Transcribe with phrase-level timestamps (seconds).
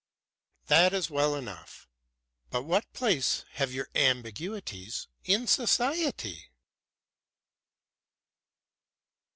[0.65, 1.87] "That is well enough,
[2.49, 6.49] but what place have your ambiguities in society?"